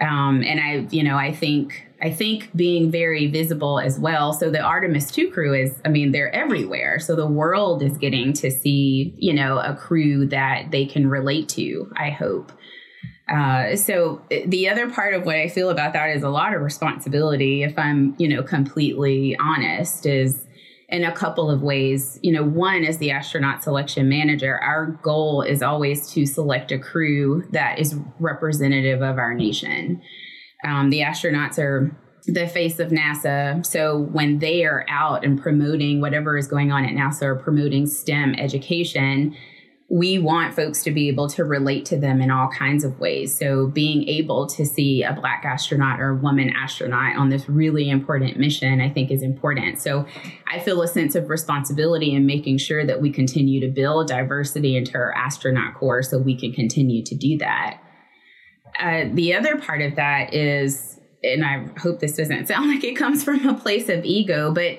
[0.00, 4.32] Um, and I, you know, I think I think being very visible as well.
[4.32, 7.00] So the Artemis 2 crew is, I mean, they're everywhere.
[7.00, 11.48] So the world is getting to see, you know, a crew that they can relate
[11.50, 12.52] to, I hope.
[13.28, 16.62] Uh, so the other part of what I feel about that is a lot of
[16.62, 20.46] responsibility, if I'm, you know, completely honest, is
[20.88, 22.18] in a couple of ways.
[22.22, 26.78] You know, one is the astronaut selection manager, our goal is always to select a
[26.78, 30.00] crew that is representative of our nation.
[30.64, 31.94] Um, the astronauts are
[32.26, 33.64] the face of NASA.
[33.64, 37.86] So when they are out and promoting whatever is going on at NASA or promoting
[37.86, 39.36] STEM education,
[39.90, 43.36] we want folks to be able to relate to them in all kinds of ways.
[43.36, 47.88] So, being able to see a Black astronaut or a woman astronaut on this really
[47.88, 49.78] important mission, I think, is important.
[49.78, 50.06] So,
[50.46, 54.76] I feel a sense of responsibility in making sure that we continue to build diversity
[54.76, 57.80] into our astronaut corps so we can continue to do that.
[58.78, 62.94] Uh, the other part of that is, and I hope this doesn't sound like it
[62.94, 64.78] comes from a place of ego, but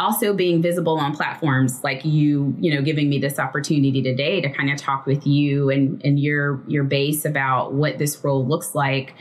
[0.00, 4.50] also being visible on platforms like you you know giving me this opportunity today to
[4.50, 8.74] kind of talk with you and and your your base about what this role looks
[8.74, 9.14] like.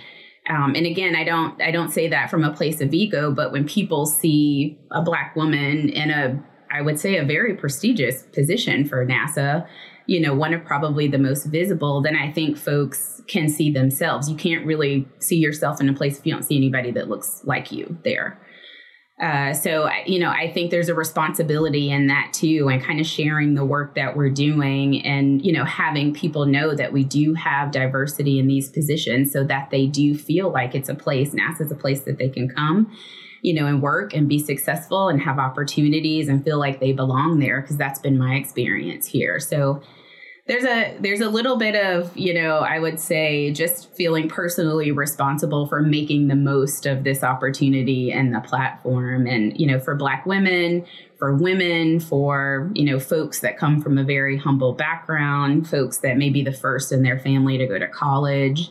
[0.50, 3.52] Um, and again i don't i don't say that from a place of ego but
[3.52, 8.84] when people see a black woman in a i would say a very prestigious position
[8.84, 9.68] for nasa
[10.08, 14.28] you know one of probably the most visible then i think folks can see themselves.
[14.28, 17.42] You can't really see yourself in a place if you don't see anybody that looks
[17.46, 18.40] like you there
[19.20, 23.06] uh, so, you know, I think there's a responsibility in that too, and kind of
[23.06, 27.34] sharing the work that we're doing and, you know, having people know that we do
[27.34, 31.70] have diversity in these positions so that they do feel like it's a place, NASA's
[31.70, 32.96] a place that they can come,
[33.42, 37.40] you know, and work and be successful and have opportunities and feel like they belong
[37.40, 39.38] there because that's been my experience here.
[39.42, 39.82] So,
[40.50, 44.92] there's a there's a little bit of you know i would say just feeling personally
[44.92, 49.28] responsible for making the most of this opportunity and the platform.
[49.28, 50.86] And you know for black women
[51.20, 56.18] for women for you know folks that come from a very humble background folks that
[56.18, 58.70] may be the first in their family to go to college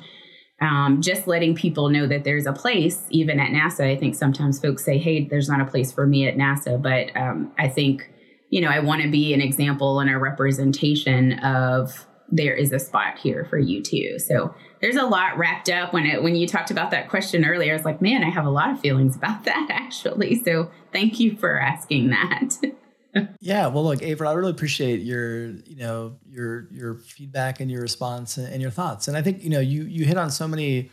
[0.61, 3.89] um, just letting people know that there's a place even at nasa.
[3.89, 6.83] I think sometimes folks say hey there's not a place for me at nasa.
[6.83, 8.11] But um, i think
[8.51, 12.79] you know, I want to be an example and a representation of there is a
[12.79, 14.19] spot here for you too.
[14.19, 17.73] So there's a lot wrapped up when it when you talked about that question earlier.
[17.73, 20.43] I was like, man, I have a lot of feelings about that actually.
[20.43, 22.57] So thank you for asking that.
[23.41, 27.81] yeah, well, look, April, I really appreciate your, you know, your your feedback and your
[27.81, 29.09] response and, your thoughts.
[29.09, 30.91] And I think you know you you hit on so many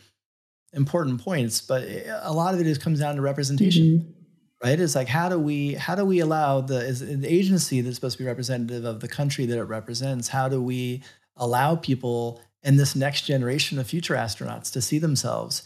[0.74, 1.84] important points, but
[2.22, 3.84] a lot of it is comes down to representation.
[3.84, 4.15] Mm-hmm
[4.64, 4.80] right?
[4.80, 8.18] It's like how do we how do we allow the is an agency that's supposed
[8.18, 10.30] to be representative of the country that it represents?
[10.30, 11.04] How do we
[11.36, 15.64] allow people in this next generation of future astronauts to see themselves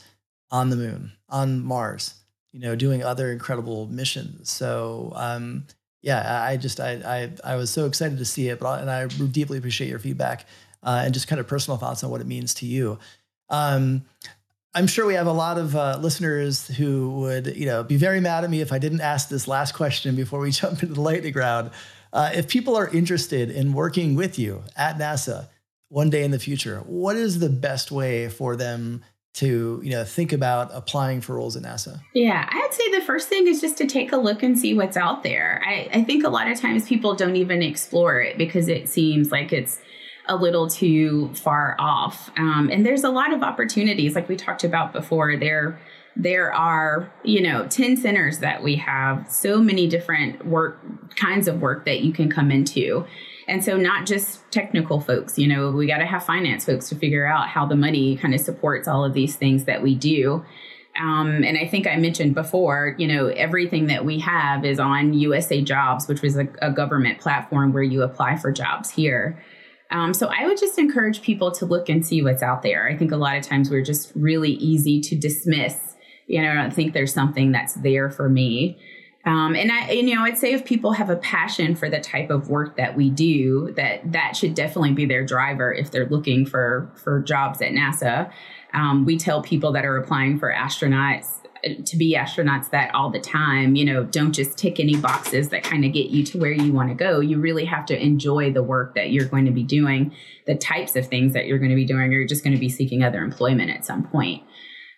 [0.51, 2.15] on the moon on mars
[2.51, 4.49] you know doing other incredible missions?
[4.49, 5.65] So um,
[6.01, 9.05] yeah i just I, I i was so excited to see it but and i
[9.07, 10.45] deeply appreciate your feedback
[10.83, 12.99] uh, and just kind of personal thoughts on what it means to you.
[13.49, 14.05] Um,
[14.76, 18.20] I'm sure we have a lot of uh, listeners who would, you know, be very
[18.20, 21.01] mad at me if I didn't ask this last question before we jump into the
[21.01, 21.72] lightning round.
[22.13, 25.47] Uh, if people are interested in working with you at NASA
[25.89, 29.03] one day in the future, what is the best way for them
[29.36, 31.99] to, you know, think about applying for roles at NASA?
[32.13, 34.97] Yeah, I'd say the first thing is just to take a look and see what's
[34.97, 35.61] out there.
[35.65, 39.32] I, I think a lot of times people don't even explore it because it seems
[39.32, 39.80] like it's
[40.30, 42.32] a little too far off.
[42.38, 45.36] Um, and there's a lot of opportunities, like we talked about before.
[45.36, 45.80] There,
[46.15, 50.80] there are you know 10 centers that we have so many different work
[51.15, 53.05] kinds of work that you can come into
[53.47, 56.95] and so not just technical folks you know we got to have finance folks to
[56.95, 60.43] figure out how the money kind of supports all of these things that we do
[60.99, 65.13] um, and I think I mentioned before, you know, everything that we have is on
[65.13, 69.41] USA Jobs, which was a, a government platform where you apply for jobs here.
[69.91, 72.87] Um, so I would just encourage people to look and see what's out there.
[72.87, 75.95] I think a lot of times we're just really easy to dismiss.
[76.27, 78.77] You know, I don't think there's something that's there for me.
[79.25, 82.29] Um, and I, you know, I'd say if people have a passion for the type
[82.29, 86.45] of work that we do, that that should definitely be their driver if they're looking
[86.45, 88.31] for for jobs at NASA.
[88.73, 93.20] Um, we tell people that are applying for astronauts to be astronauts that all the
[93.20, 96.51] time you know don't just tick any boxes that kind of get you to where
[96.51, 97.20] you want to go.
[97.20, 100.14] You really have to enjoy the work that you're going to be doing
[100.45, 102.60] the types of things that you're going to be doing or you're just going to
[102.60, 104.43] be seeking other employment at some point.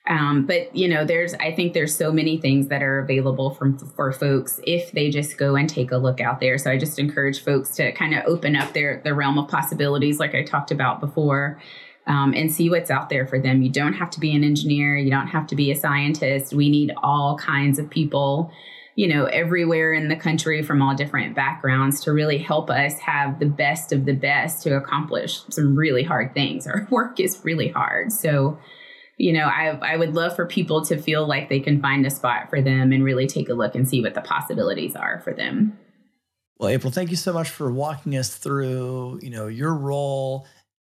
[0.08, 3.78] Um, but you know there's i think there's so many things that are available from
[3.78, 6.58] for folks if they just go and take a look out there.
[6.58, 10.20] So i just encourage folks to kind of open up their the realm of possibilities
[10.20, 11.62] like i talked about before
[12.08, 13.62] um, and see what's out there for them.
[13.62, 16.54] You don't have to be an engineer, you don't have to be a scientist.
[16.54, 18.52] We need all kinds of people,
[18.96, 23.40] you know, everywhere in the country from all different backgrounds to really help us have
[23.40, 26.68] the best of the best to accomplish some really hard things.
[26.68, 28.12] Our work is really hard.
[28.12, 28.58] So,
[29.18, 32.10] you know, I, I would love for people to feel like they can find a
[32.10, 35.34] spot for them and really take a look and see what the possibilities are for
[35.34, 35.78] them.
[36.58, 40.46] Well, April, thank you so much for walking us through, you know, your role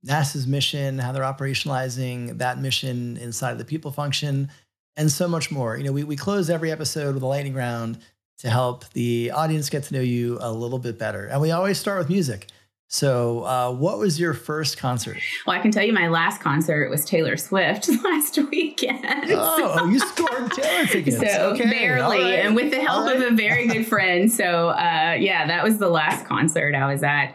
[0.06, 4.49] NASA's mission, how they're operationalizing that mission inside of the people function,
[4.95, 5.78] and so much more.
[5.78, 7.97] You know, we, we close every episode with a lightning round
[8.39, 11.28] to help the audience get to know you a little bit better.
[11.28, 12.47] And we always start with music.
[12.93, 15.18] So, uh, what was your first concert?
[15.47, 19.04] Well, I can tell you my last concert was Taylor Swift last weekend.
[19.32, 21.18] Oh, so, you scored Taylor tickets.
[21.18, 21.68] So okay.
[21.72, 22.39] barely, right.
[22.45, 23.16] and with the help right.
[23.16, 24.32] of a very good friend.
[24.32, 27.34] So, uh, yeah, that was the last concert I was at.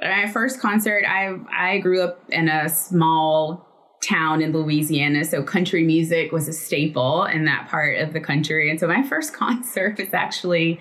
[0.00, 3.66] My first concert, I I grew up in a small
[4.00, 8.70] town in Louisiana, so country music was a staple in that part of the country.
[8.70, 10.80] And so my first concert was actually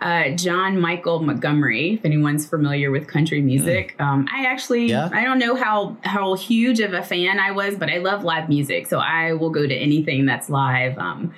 [0.00, 1.94] uh, John Michael Montgomery.
[1.94, 4.04] If anyone's familiar with country music, mm.
[4.04, 5.08] um, I actually yeah.
[5.12, 8.48] I don't know how how huge of a fan I was, but I love live
[8.48, 10.98] music, so I will go to anything that's live.
[10.98, 11.34] Um,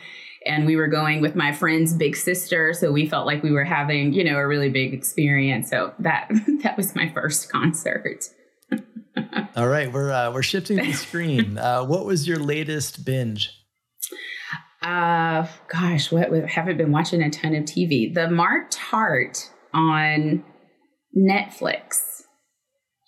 [0.47, 3.65] and we were going with my friend's big sister, so we felt like we were
[3.65, 5.71] having you know a really big experience.
[5.71, 6.29] So that
[6.63, 8.25] that was my first concert.
[9.57, 11.59] All right, we're uh, we're shifting the screen.
[11.67, 13.51] Uh, what was your latest binge?
[14.83, 20.45] uh gosh what I haven't been watching a ton of tv the marked heart on
[21.17, 22.16] netflix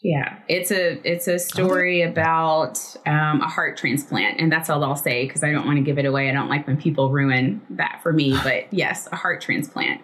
[0.02, 0.38] yeah.
[0.48, 5.26] It's a it's a story about um, a heart transplant and that's all i'll say
[5.26, 6.28] because i don't want to give it away.
[6.28, 10.02] I don't like when people ruin that for me but yes a heart transplant.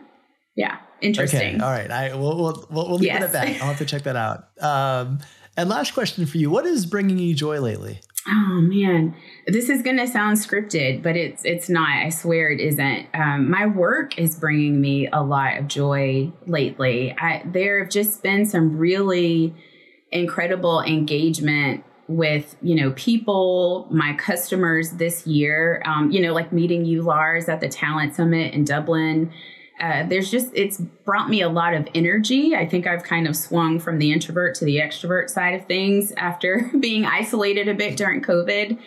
[0.56, 1.56] Yeah interesting.
[1.56, 1.90] okay all right.
[1.90, 3.22] I we'll we'll, we'll leave yes.
[3.22, 3.46] it at that.
[3.62, 4.48] I'll have to check that out.
[4.60, 5.20] Um,
[5.56, 6.50] and last question for you.
[6.50, 8.00] What is bringing you joy lately?
[8.26, 9.14] Oh man,
[9.46, 11.90] this is going to sound scripted, but it's it's not.
[11.90, 13.06] I swear it isn't.
[13.12, 17.14] Um, my work is bringing me a lot of joy lately.
[17.18, 19.54] I, there have just been some really
[20.14, 25.82] incredible engagement with you know people, my customers this year.
[25.84, 29.32] Um, you know, like meeting you, Lars, at the Talent Summit in Dublin
[29.80, 32.54] uh, there's just it's brought me a lot of energy.
[32.54, 36.12] I think I've kind of swung from the introvert to the extrovert side of things
[36.16, 38.78] after being isolated a bit during COVID.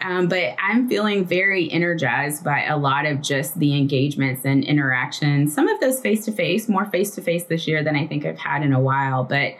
[0.00, 5.54] Um, but I'm feeling very energized by a lot of just the engagements and interactions.
[5.54, 8.26] Some of those face to face, more face to face this year than I think
[8.26, 9.22] I've had in a while.
[9.22, 9.54] But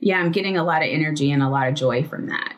[0.00, 2.54] yeah, I'm getting a lot of energy and a lot of joy from that.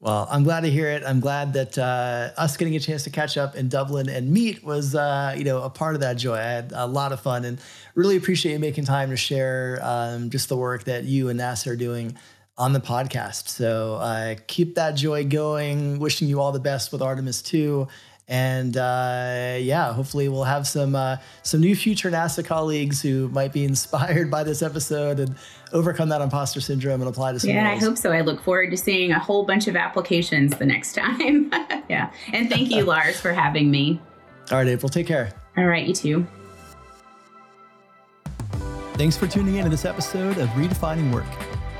[0.00, 1.02] Well, I'm glad to hear it.
[1.04, 4.62] I'm glad that uh, us getting a chance to catch up in Dublin and meet
[4.62, 6.36] was, uh, you know, a part of that joy.
[6.36, 7.60] I had a lot of fun and
[7.96, 11.72] really appreciate you making time to share um, just the work that you and NASA
[11.72, 12.16] are doing
[12.56, 13.48] on the podcast.
[13.48, 15.98] So uh, keep that joy going.
[15.98, 17.88] Wishing you all the best with Artemis 2
[18.28, 23.52] and uh, yeah, hopefully we'll have some uh, some new future NASA colleagues who might
[23.52, 25.34] be inspired by this episode and
[25.72, 27.50] overcome that imposter syndrome and apply to some.
[27.50, 27.82] Yeah, roles.
[27.82, 28.12] I hope so.
[28.12, 31.50] I look forward to seeing a whole bunch of applications the next time.
[31.88, 34.00] yeah, and thank you, Lars, for having me.
[34.50, 34.88] All right, April.
[34.88, 35.32] Take care.
[35.56, 36.26] All right, you too.
[38.94, 41.26] Thanks for tuning in to this episode of Redefining Work.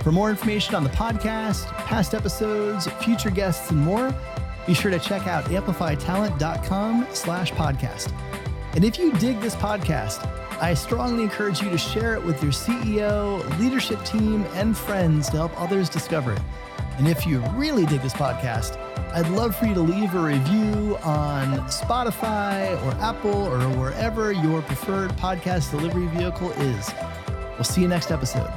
[0.03, 4.14] For more information on the podcast, past episodes, future guests, and more
[4.69, 8.12] be sure to check out amplifytalent.com slash podcast.
[8.75, 10.25] And if you dig this podcast,
[10.61, 15.39] I strongly encourage you to share it with your CEO, leadership team, and friends to
[15.39, 16.43] help others discover it.
[16.99, 18.77] And if you really dig this podcast,
[19.14, 24.61] I'd love for you to leave a review on Spotify or Apple or wherever your
[24.61, 26.93] preferred podcast delivery vehicle is.
[27.55, 28.53] We'll see you next episode.